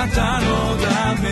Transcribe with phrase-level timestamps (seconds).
[0.00, 0.46] なたの
[0.78, 1.28] ため。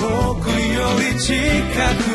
[0.00, 1.34] 遠くより近
[2.04, 2.09] く。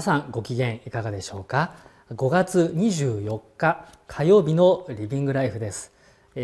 [0.00, 1.74] 皆さんご機嫌いかがでしょうか
[2.10, 5.92] ？5月24日火曜日のリビングライフです。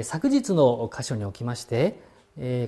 [0.02, 1.98] 昨日の箇所におきまして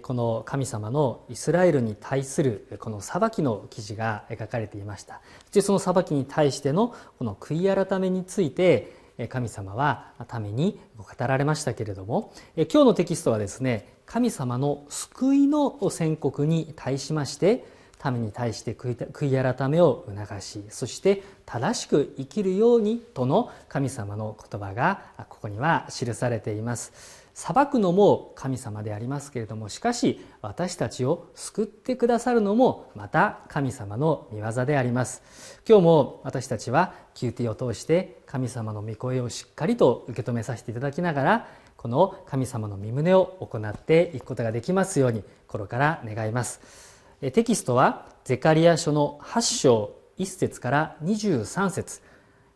[0.01, 5.21] この神様のイスラエルに対するこの裁きの記事が描かれていました。
[5.41, 8.91] そしてその裁きに対してのこの悔い改めについて
[9.29, 27.27] 神様はために語られましたけれども今日のテキストはですね神様の救いの宣告に対しまして民に対して悔い改めを促しそして正しく生きるようにとの神様の言葉がここには記されています。
[27.39, 35.23] 裁くのも神様でありますけれどもしかし私たちを救ってくださるのもまた神様の御業であります。
[35.67, 41.47] 今日も私たちは宮廷を通して神様の御声をしっかりと受け止めさせていただきながら
[41.77, 46.88] この神様の御胸を行っていくことができますように心から願います。
[47.21, 52.01] テキストはゼカリア書の8章1節から23節。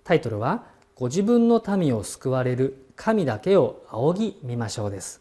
[0.04, 5.20] タイトルは「ご自分の民を救われる神だけを仰ぎ見ましょう」です。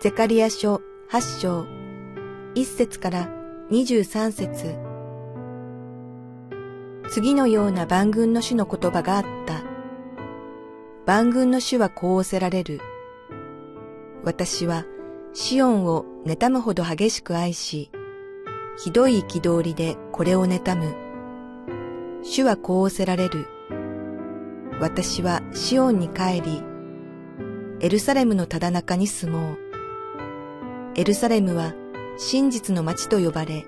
[0.00, 0.80] ゼカリア書
[1.10, 1.66] 8章
[2.54, 3.28] 1節から
[3.70, 4.74] 23節。
[7.10, 9.63] 次のような万軍の主の言葉があった。
[11.06, 12.80] 万軍の主はこう仰せられる。
[14.22, 14.86] 私は
[15.34, 17.90] シオンを妬むほど激しく愛し、
[18.82, 20.94] ひどい憤りでこれを妬む。
[22.22, 23.46] 主はこう仰せられる。
[24.80, 26.62] 私はシオンに帰り、
[27.80, 29.58] エルサレムのただ中に住もう。
[30.96, 31.74] エルサレムは
[32.16, 33.66] 真実の町と呼ばれ、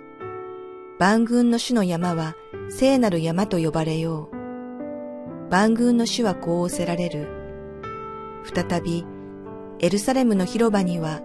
[0.99, 2.35] 万軍の主の山は
[2.71, 4.36] 聖なる山と呼ばれよう。
[5.51, 7.29] 万軍の主はこう仰せられる。
[8.45, 9.07] 再び、
[9.79, 11.23] エルサレムの広場には、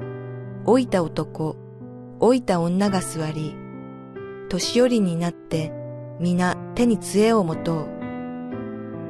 [0.65, 1.55] 老いた男、
[2.19, 3.55] 老いた女が座り、
[4.49, 5.71] 年寄りになって
[6.19, 7.87] 皆手に杖を持とう。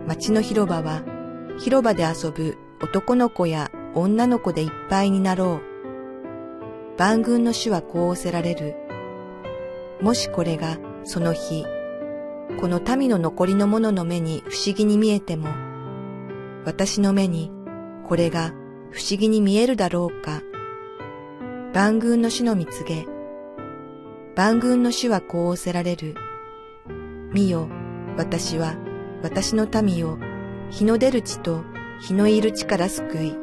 [0.07, 1.03] 町の広場は、
[1.57, 5.59] 広場で遊ぶ男の子や女の子でいっぱいになろ
[6.95, 6.97] う。
[6.97, 8.75] 万軍の主はこう仰せられる。
[10.01, 11.65] もしこれがその日、
[12.59, 15.49] この民の残りの者の目に不思議に見えても、
[16.65, 17.51] 私の目に
[18.07, 18.53] これが
[18.91, 20.41] 不思議に見えるだろうか。
[21.73, 23.07] 万軍の主の蜜げ。
[24.35, 26.15] 万軍の主はこう仰せられる。
[27.33, 27.67] 見よ、
[28.17, 28.75] 私は
[29.23, 30.17] 私の民を
[30.69, 31.63] 日の出る地と
[31.99, 33.35] 日のいる地から救い、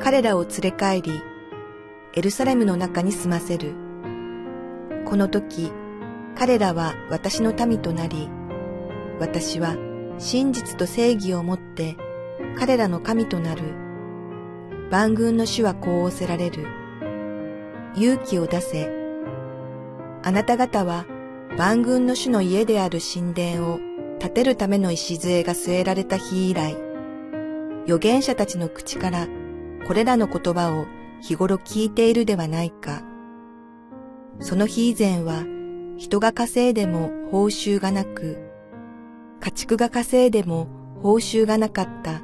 [0.00, 1.20] 彼らを連れ帰り、
[2.14, 3.74] エルサレムの中に住ませる。
[5.04, 5.70] この時、
[6.38, 8.28] 彼らは私の民となり、
[9.18, 9.76] 私は
[10.18, 11.96] 真実と正義をもって
[12.58, 13.62] 彼らの神となる。
[14.90, 16.66] 万軍の主はこう仰せられる。
[17.94, 18.90] 勇気を出せ。
[20.22, 21.06] あなた方は
[21.56, 23.80] 万軍の主の家である神殿を
[24.18, 26.76] 建てるための礎が据えられた日以来、
[27.84, 29.26] 預言者たちの口から
[29.86, 30.86] これらの言葉を
[31.22, 33.02] 日頃聞いているではないか。
[34.40, 35.44] その日以前は
[35.98, 38.38] 人が稼いでも報酬がなく、
[39.40, 40.68] 家畜が稼いでも
[41.02, 42.20] 報酬がなかった。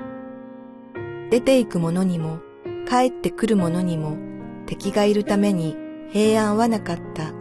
[1.30, 2.40] 出て行く者にも
[2.86, 4.18] 帰ってくる者にも
[4.66, 5.76] 敵がいるために
[6.10, 7.32] 平安はなかった。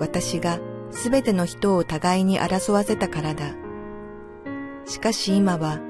[0.00, 0.58] 私が
[0.90, 3.54] すべての人を互いに争わせたからだ。
[4.86, 5.80] しかし今は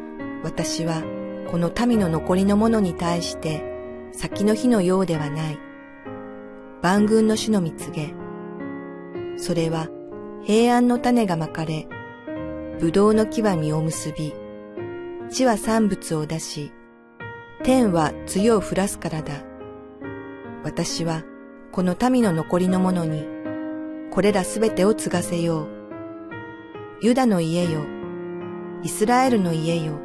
[0.44, 1.02] 私は
[1.50, 3.62] この民の残りの者に対して
[4.12, 5.58] 先の日のようではない。
[6.82, 8.21] 万軍の主の蜜げ。
[9.36, 9.88] それは
[10.44, 11.86] 平安の種がまかれ、
[12.80, 14.34] 葡萄の木は実を結び、
[15.30, 16.72] 地は産物を出し、
[17.62, 19.44] 天は梅雨を降らすからだ。
[20.64, 21.22] 私は
[21.70, 23.24] この民の残りの者に、
[24.10, 25.68] これらすべてを継がせよう。
[27.00, 27.80] ユダの家よ、
[28.82, 29.98] イスラエルの家よ、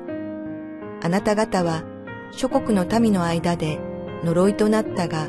[1.01, 1.83] あなた方は
[2.31, 3.79] 諸国の民の間で
[4.23, 5.27] 呪いとなったが、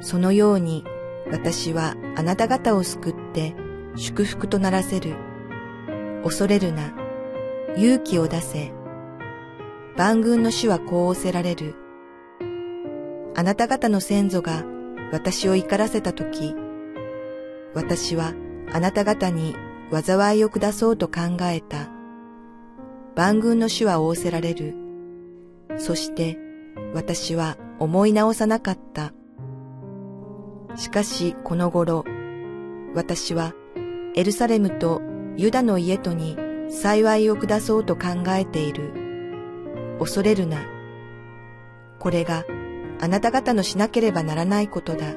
[0.00, 0.84] そのように
[1.30, 3.54] 私はあなた方を救って
[3.96, 5.16] 祝福とならせる。
[6.22, 6.92] 恐れるな。
[7.76, 8.72] 勇気を出せ。
[9.96, 11.74] 万軍の主はこう仰せられる。
[13.34, 14.64] あなた方の先祖が
[15.12, 16.54] 私を怒らせたとき、
[17.74, 18.32] 私は
[18.72, 19.54] あなた方に
[19.90, 21.90] 災いを下そうと考えた。
[23.14, 24.74] 万軍の主は仰せられる。
[25.78, 26.38] そして
[26.94, 29.12] 私は思い直さなかった。
[30.76, 32.04] しかしこの頃、
[32.94, 33.54] 私は
[34.14, 35.00] エルサレムと
[35.36, 36.36] ユダの家とに
[36.68, 38.92] 幸いを下そうと考えている。
[39.98, 40.58] 恐れるな。
[41.98, 42.44] これが
[43.00, 45.14] あなた方のしなければならないことだ。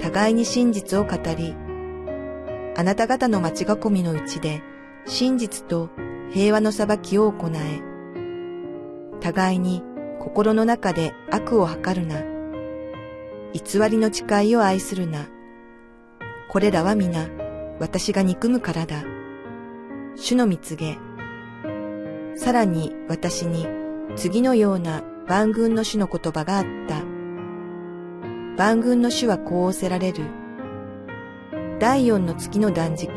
[0.00, 1.54] 互いに真実を語り、
[2.76, 4.62] あなた方の町囲みのうちで
[5.06, 5.88] 真実と
[6.30, 7.80] 平和の裁きを行え。
[9.20, 9.82] 互いに
[10.18, 12.35] 心の中で悪を図るな。
[13.56, 15.28] 偽りの誓いを愛するな。
[16.50, 17.26] これらは皆、
[17.80, 19.02] 私が憎むからだ。
[20.14, 20.98] 主の蜜げ。
[22.34, 23.66] さらに私に
[24.14, 27.02] 次のような万軍の主の言葉があった。
[28.58, 30.24] 万軍の主はこう仰せられる。
[31.80, 33.10] 第四の月の断食、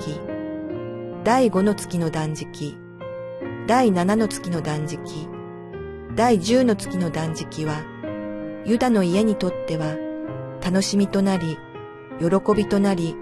[1.26, 2.78] 第五の月の断食、
[3.68, 5.28] 第七の月の断食、
[6.16, 7.84] 第十の月の断食は、
[8.66, 10.09] ユダの家にとっては、
[10.62, 11.58] 楽しみとなり、
[12.20, 13.16] 喜びとなり、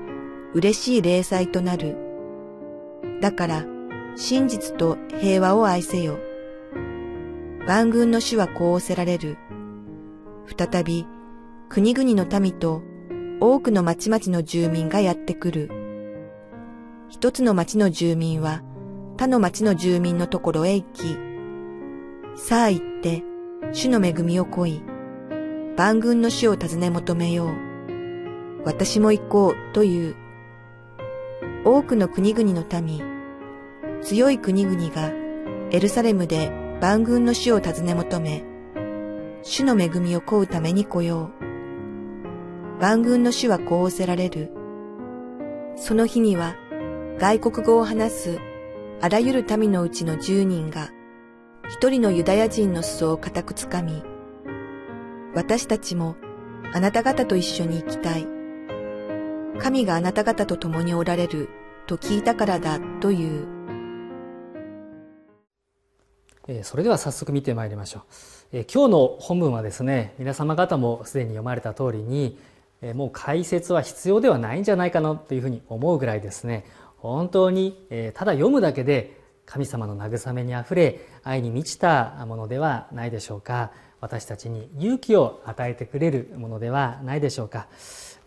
[0.53, 1.97] 嬉しい礼祭となる。
[3.21, 3.65] だから、
[4.15, 6.17] 真実と平和を愛せよ。
[7.67, 9.37] 万軍の主はこう仰せられる。
[10.57, 11.05] 再び、
[11.69, 12.81] 国々の民と
[13.39, 15.69] 多くの町々の住民がやってくる。
[17.09, 18.63] 一つの町の住民は
[19.17, 21.17] 他の町の住民のところへ行き、
[22.35, 23.23] さあ行って、
[23.73, 24.81] 主の恵みを恋い、
[25.77, 27.51] 万軍の主を尋ね求めよう。
[28.65, 30.15] 私も行こうという。
[31.63, 33.03] 多くの国々の民、
[34.01, 35.11] 強い国々が
[35.69, 36.51] エルサレムで
[36.81, 38.43] 万軍の主を尋ね求め、
[39.43, 42.81] 主の恵みを請うために来よう。
[42.81, 44.51] 万軍の主はこう仰せられる。
[45.75, 46.55] その日には
[47.19, 48.39] 外国語を話す
[48.99, 50.89] あらゆる民のうちの十人が
[51.69, 54.01] 一人のユダヤ人の裾を固くつかみ、
[55.35, 56.15] 私たちも
[56.73, 58.27] あなた方と一緒に行きたい。
[59.59, 61.49] 神があなた方と共におられる
[61.87, 63.47] と聞いたからだという。
[66.63, 68.03] それでは早速見てまいりましょ
[68.53, 68.65] う。
[68.73, 72.39] 今日の本文はですね、皆様方もすでに読まれた通りに、
[72.93, 76.65] もう解説は必要ではないんじゃないかなというふうに思うぐらいですね、
[76.97, 83.71] 本当にただ読むだけで神様の慰めにあふれ愛に満ちたものではないでしょうか
[84.01, 87.67] 私たちに勇気を与えてくれるものではないでしょうか。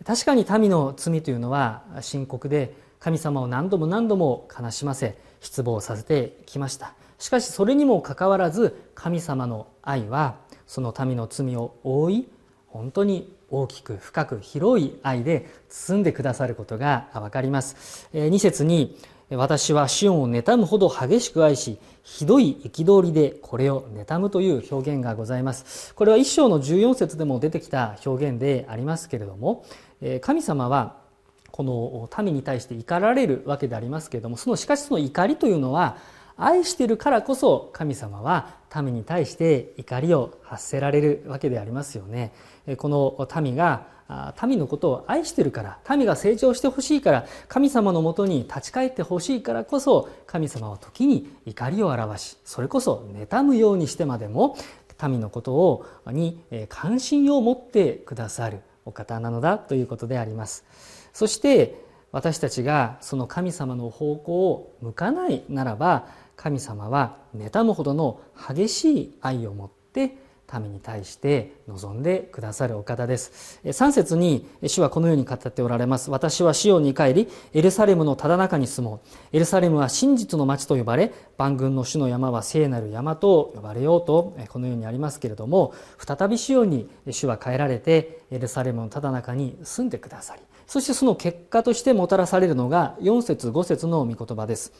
[0.05, 6.93] 確かに民の罪というのは深刻で神様を何度も何度も悲しませ失望させてきました。
[7.19, 12.27] しかしそれにもかかわらず神様の愛はその民の罪を覆い
[12.67, 18.07] 本当に大きく深く広い愛で包んでくださることがわかります。
[18.13, 18.97] 2節に
[19.37, 25.93] 私はシオンを妬むほど激しく愛し、ひどい憤りでこれを妬むという表現がございます。
[25.95, 29.63] これは一章の14節でも出てきた表現でありますけれども、
[30.19, 30.97] 神様は
[31.49, 35.95] この民に対して怒られるわけでありますけれども、そのしかしその怒りというのは、
[36.35, 42.33] 愛してるからこそ神様は民に対して怒りを発せられるわけでありますよね。
[42.77, 43.87] この民が
[44.45, 54.57] 民のことを愛してるから民が成長してほしいから神様のもとに立ち返ってほしいからこそ神様は時に怒りを表しそれこそ妬むようにしてまでも
[55.07, 56.39] 民のことをに
[56.69, 60.65] 関心を持ってくださるお方なのだということであります。
[61.13, 61.75] そして
[62.11, 70.17] 私たちがその神様の方向を向かないならば神様は妬むほどの激しい愛を持って
[70.59, 73.59] 民に対して望んでくださるお方です。
[73.65, 76.11] 3節に主はこのように語っておられます。
[76.11, 79.35] 私はシオンに帰りエルサレムのただ中に住もう。
[79.35, 90.41] エルサレムは真実の町と呼ばれ万軍の主の山は聖なる山と呼ばれようとこのようにありますけれども再びシオンに主は帰られてエルサレムのただ中に住んでくださり。
[90.67, 94.71] そしてその結果としてもたらされるのが4節5節の御言葉です。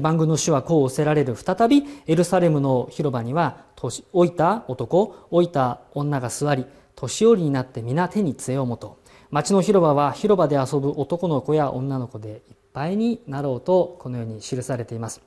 [0.00, 1.36] 番組の主はこうおせられる。
[1.36, 3.64] 再びエルサレムの広場には
[4.12, 9.06] 老いた男老いた女が座り年寄りになって皆手に杖を持とう。
[9.30, 15.20] 町の広場は広場で遊ぶ男の子や女の子でいっぱいになろうとこのように記されています。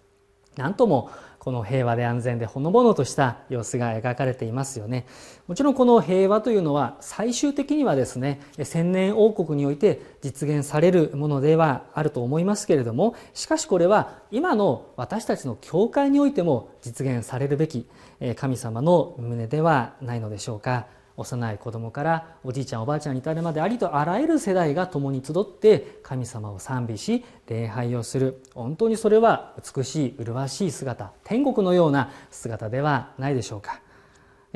[0.55, 1.09] 何とも
[1.39, 5.05] この平和で安全でほのぼのとした様子が描かれていますよね。
[5.47, 17.87] もちろんこの平和というのは最終的にはですね千年王国において実現されるものではあると思いますけれどもしかしこれは今の私たちの教会においても実現されるべき
[18.35, 20.98] 神様の胸ではないのでしょうか。
[21.19, 28.41] 幼い子供からおじいちゃんおばあちゃんに至るまでありとあらゆる世代が共に集って神様を賛美し礼拝をする。
[28.53, 33.81] 本当にそれは美しい麗しい姿天国のような姿ではないでしょうか。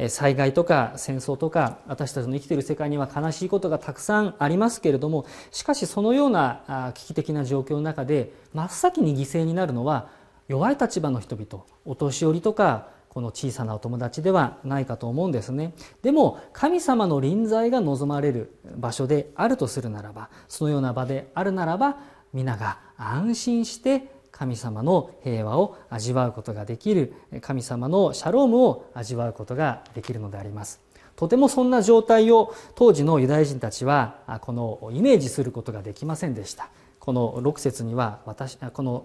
[0.08, 10.10] 災害とか戦争とか私たちの生きている世界には悲しいことがたくさんありますけれどもしかしそのような危機的な状況の中で真っ先に犠牲になるのは
[10.48, 15.74] 弱い立場の人々お年寄りとかこの小さなお友達ではないかと思うんですね。
[16.02, 21.98] でも神様の臨在が望まれる場所であるとするならばそのような場であるならば
[22.34, 30.82] 皆が安心して神様の平和を味わうことができる神様のシャロームを味わうことができるのであります。
[31.16, 36.70] とてもそんな状態を当時のユダヤ人たちはこのイメージすることができませんでした。
[37.04, 39.04] この6節には私この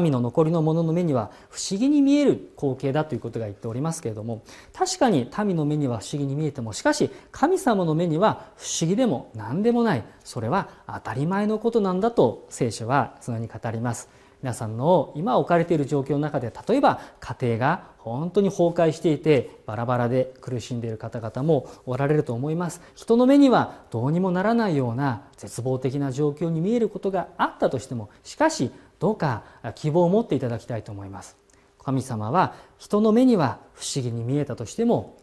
[0.00, 14.19] 民の残りの者の目には不思議に見える光景だということが言っておりますけれども確かに民の目には不思議に見えてもしかし神様の目には不思議でも何でもないそれは当たり前のことなんだと聖書はそのように語ります。
[14.42, 22.80] 皆さんの今置かれている状況の中で例えば家庭が本当に崩壊していてバラバラで苦しんでいる方々もおられると思います。
[22.94, 29.42] 人の目にはどうにもならないような絶望的な状況に見えることがあったとしてもしかしどうか
[29.74, 31.36] 希望を持っていただきたいと思います。
[31.82, 35.18] 神様は人の目には不思議に見えたとしても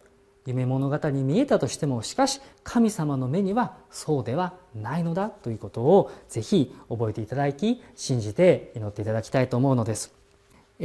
[0.48, 10.14] 夢物語に見えたとしてもしかし神様の目にはそうではないのだということをぜひ覚えていただき信じて祈っていただきたいと思うのです。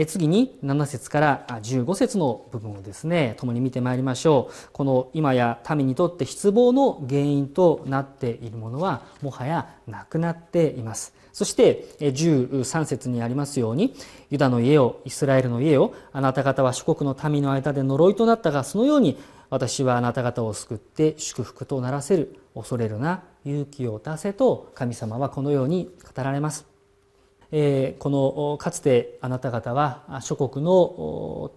[0.07, 4.69] 次に7節から15節の部分をですね共に見てまいりましょう。
[4.73, 11.13] この今や民にとって失望の原因となっているものはもはやなくなっています。
[11.31, 13.95] そして13節にありますように
[14.29, 19.17] ユダの家をイスラエルの家をあなた方は諸国の民の間で呪いとなったがそのように
[19.53, 26.65] 私はあなた方を救って祝福とならせる恐れるな勇気を出せと神様はこのように語られます、
[27.51, 31.51] えー、このかつてあなた方は諸国の、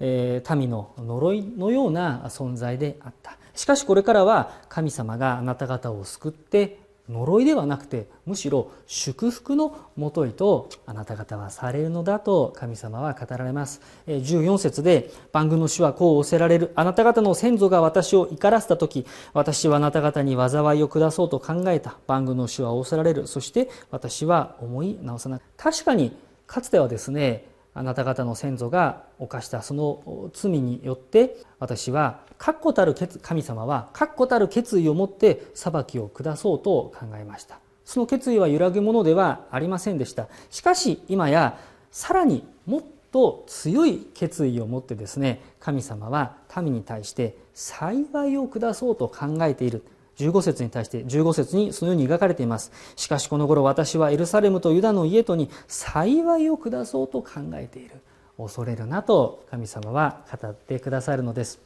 [0.00, 3.36] えー、民の呪いのような存在であった。
[3.54, 6.78] しかしこれからは神様があなた方を救って
[7.08, 13.80] 呪いではなくてむしろ祝福のもといとあなた方はされるのだと神様は語られます。
[14.06, 21.96] 14節で万軍の主はこう仰せられるあなた方の先祖が私を怒らせた時私はあなた方に災いを下そうと考えた。
[22.06, 23.26] 万軍の主は仰せられる。
[23.26, 25.40] そして私は思い直さない。
[25.56, 27.46] 確かにかつてはですね
[27.78, 32.92] あなた方の先祖が犯したその罪によって私は確固たる
[33.22, 37.60] 神様は確固たる決意を持って裁きを下そうと考えました。
[37.84, 40.26] その決意は揺らぐものではありませんでした。
[40.50, 41.56] しかし今や
[41.92, 42.82] さらにもっ
[43.12, 49.84] と強い決意を持ってですね神様は民に対して幸いを下そうと考えている。
[50.18, 52.72] 15節に対して15節にそのように描かれています。
[52.96, 58.02] しかしこの頃私はエルサレムとユダの家とに幸いを下そうと考えている。
[58.36, 61.60] 恐れるなと神様は語ってくださるのです。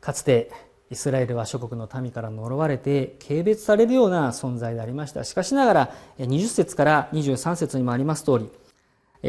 [0.00, 0.50] かつて
[0.90, 5.24] イスラエルは諸国の民から呪われて軽蔑されるような存在でありました。
[5.24, 8.50] しかしながら20節から23節にもあります通り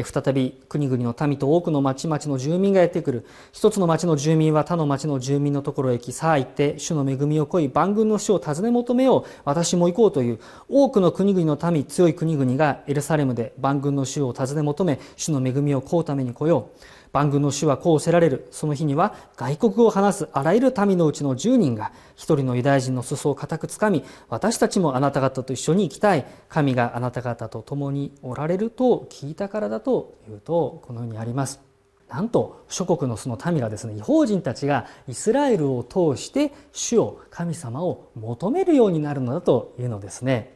[0.02, 3.26] 再び国々の民と多くの町々の住民がやってくる。
[3.52, 9.30] 一つの町の住民は他の町の住民のところへ行き、さあ行って主の恵みを恋、万軍の主を尋ね求めよう。
[9.44, 17.03] 私も行こうという、多くの国々の民、強い国々がエルサレムで万軍の主を尋ね求め、主の恵みを請うために来よう。
[17.14, 18.48] 万軍の主はこうせられる。
[18.50, 26.26] その日には外国を話すあらゆる民のうちの10人が一人のユダヤ人の裾を固くつかみ、私たちもあなた方と一緒に行きたい。
[26.48, 31.60] 神があなた方と共におられると聞いたからだというと、このようにあります。
[32.08, 40.53] なんと諸国のその民がですね違法人たちがイスラエルを通して主を神様を求めるようになるのだというのですね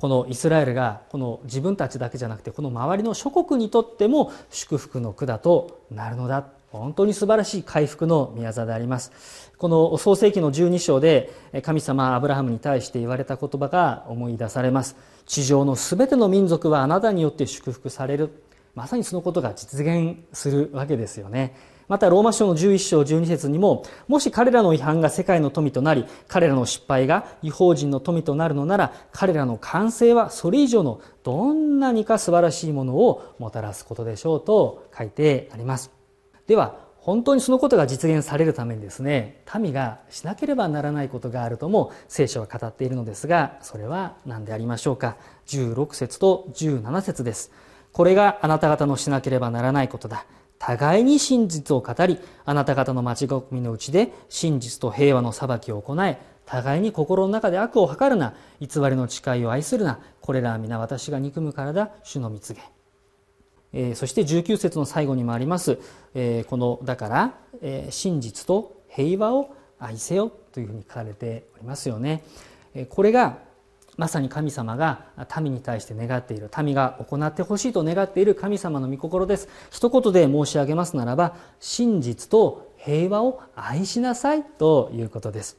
[0.00, 6.46] このイスラエルがこの自分たちだけじゃなくてこの周りの諸国にとっても祝福の管となるのだ。
[6.72, 9.52] 本当に素晴らしい回復の宮座であります。
[9.58, 11.30] この創世紀の12章で
[11.62, 14.96] 神様アブラハムに対して言われた言葉が思い出されます。
[15.26, 18.42] 地上のすべての民族はあなたによって祝福される。
[18.74, 21.54] まさにそのことが実現するわけですよね。
[21.90, 35.90] またローマ書の11章12節にももし彼らの違反が世界の富となり彼らの失敗が違法人の富となるのなら彼らの完成はそれ以上のどんなにか素晴らしいものをもたらすことでしょうと書いてあります。
[36.46, 45.16] では本当にそのことが実現されるためにですね民がしなければならないことがあるとも聖書は語っているのですがそれは何でありましょうか。
[45.48, 47.50] 16節と17節です。
[47.92, 50.24] これがあなた方のしなければならないことだ。
[50.60, 62.60] 互いに真実を語りあなた方の待ち込みのうちで真実と平和の裁きを行い互いに心の中で悪を図るな偽りの誓いを愛するなこれらは皆私が憎むからだ主の蜜げ
[63.72, 65.78] えー、そして19節の最後にもあります、
[66.14, 72.22] えー、このだから、えー、真実と平和を愛せよというふうに書かれておりますよね。
[72.74, 73.38] え、これが
[73.96, 75.04] まさに神様が
[75.40, 79.48] 民に対して願っている民が行ってほしいと願っている神様の御心です。
[79.70, 85.58] 一言で申し上げますならば真実と平和を愛しなさいということです。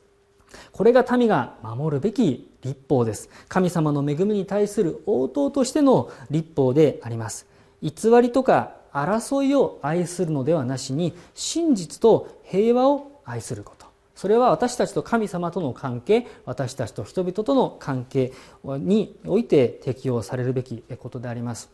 [0.71, 3.29] これが民が守るべき立法です。
[3.47, 7.45] 神様の恵みに対する応答としての立法であります。
[7.81, 13.80] 偽りとか争いを愛するのではなしに真実と平和を愛すること。
[14.21, 18.31] それは私たちと神様との関係私たちと人々との関係
[18.63, 21.71] において適用されるべきことであります。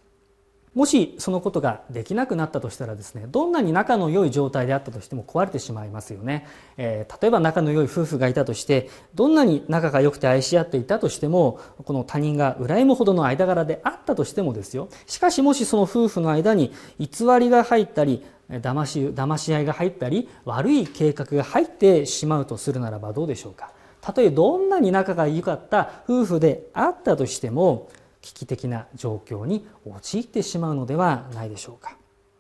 [0.73, 6.45] もしそのことができなくなったとしたらですねどんなに仲の良い状態であったとしても壊れてしまいますよね、
[6.77, 14.87] えー、例えば仲の良い夫婦がいたとしてどんなに仲が良くて愛し合っていたとしてもこの他人が羨むほどの間柄であったとしてもですよ。
[15.07, 23.71] しかしもしその夫婦の間に偽りが入ったり騙し騙し合いが入ったり悪い計画が入ってしまうとするならばどうでしょうか？
[23.99, 27.89] たとえどんなに仲が良かった夫婦であったとしても
[28.21, 31.97] 危機的な状況に陥ってしまうのではないでしょうか？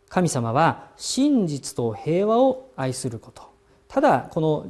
[0.09, 3.43] 神様は真実と平和を愛すること。
[3.89, 4.67] ただこの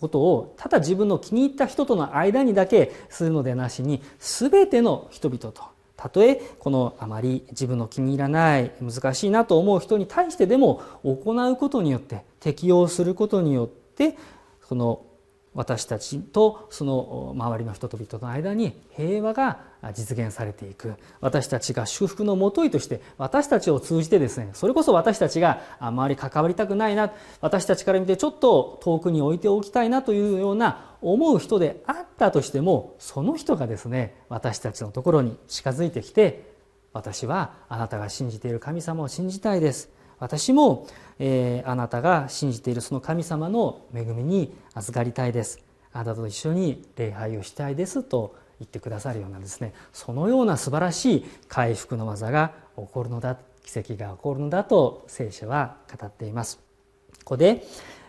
[0.00, 5.62] ことをただ自分の気に入った人との間にだけするのでなしに全ての人々と
[6.04, 14.18] たとえこのあまり自分の気に入らない難しいなと思う人に対してでも行うことによって適応することによって
[14.68, 15.00] その
[15.54, 19.60] 私たちとその周りの人々の間に平和が
[19.94, 20.94] 実現されていく。
[21.20, 36.54] 私たちが祝福のもといとして私たちを通じてですねそれこそ私たちがあまり関わりたくないな私たちから見てちょっと遠くに置いておきたいなというような思う人であったとしてもその人がですね私たちのところに近づいてきて
[36.92, 39.90] 私はあなたが信じている神様を信じたいです。
[40.20, 40.86] 私も、
[41.18, 45.60] えー、あなたが信じているその神様の恵みに預かりたいです。
[45.92, 49.72] あなたと一緒に礼拝をしたいですと言ってくださるようなですね。
[49.92, 56.58] そのような素晴らしい回復の技が起こるのだ奇跡が起こるのだと聖書は語っています。
[57.20, 57.64] ここで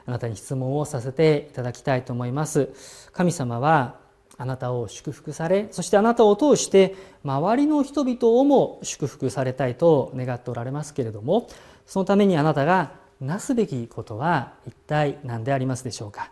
[0.05, 2.69] あなたに質問をさせていただきたいと思います。
[3.11, 4.03] 神様は
[4.37, 11.47] あなたを祝福されそしてあなたを通して周りの人々をも祝福されたいと願っておられますけれども
[11.85, 16.31] そのためにあなたがなすべきことは一体何でありますでしょうか？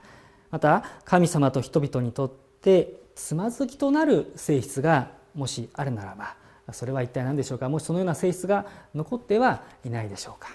[0.52, 6.36] また神様と人々にとってつまずきとなる性質がもしあるならば
[6.74, 7.70] それは一体何でしょうか？
[7.70, 10.50] もしそのような性質が残ってはいないでしょうか？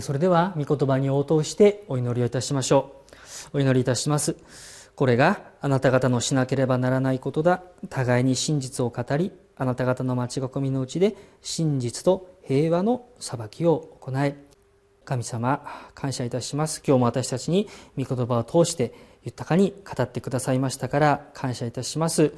[0.00, 3.04] それでは御言葉に応答してお祈りをいたしましょ
[3.52, 3.56] う。
[3.56, 4.36] お祈りいたします。
[4.94, 7.62] これがあなた方のしなければならないことだ。
[7.88, 14.34] 互いに真実を語りあなた方の待ち囲みのうちで真実と平和の裁きを行い
[15.06, 15.62] 神様
[15.94, 16.82] 感謝いたします。
[16.86, 22.32] 今日も私たちに御言葉を通して豊かに語ってくださいましたから感謝いたします。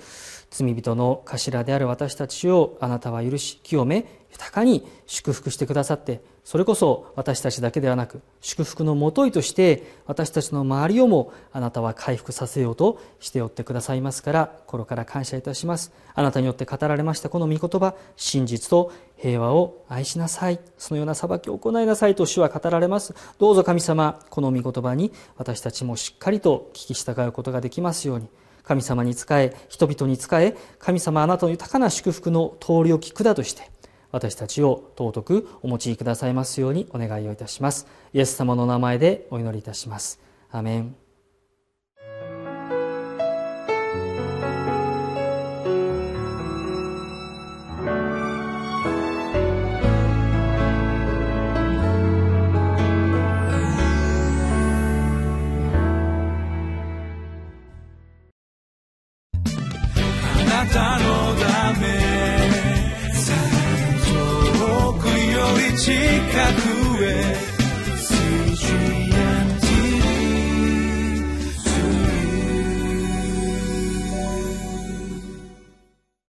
[0.50, 15.92] 罪人の頭である私たちをあなたは許し清め豊かに祝福してくださってそれこそ私たちだけではなく祝福のもといとして私たちの周りをもあなたは回復させようとしておってくださいますから心から感謝いたします。
[16.12, 20.58] あなたによって語られましたこの御言葉真実と平和を愛しなさい。
[20.76, 22.16] そのような裁きを行いなさい。
[22.16, 23.14] と主は語られます。
[23.38, 28.26] どうぞ神様この御言葉に私たちもしっかりと聞き従うことができますように。
[28.64, 33.70] 神様に仕え人々に仕え神様あなたの豊かな祝福の通りを聞くだとして
[34.12, 37.86] 私たちを尊くお持ちくださいますようにお願いをいたします。
[38.12, 40.20] イエス様の名前でお祈りいたします。
[40.50, 40.99] アメン。